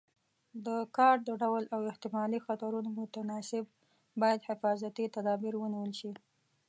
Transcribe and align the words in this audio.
د 0.65 0.67
کار 0.97 1.15
د 1.27 1.29
ډول 1.41 1.63
او 1.75 1.81
احتمالي 1.91 2.39
خطرونو 2.45 2.89
متناسب 2.99 3.65
باید 4.21 4.45
حفاظتي 4.49 5.05
تدابیر 5.15 5.53
ونیول 5.57 5.91
شي. 5.99 6.11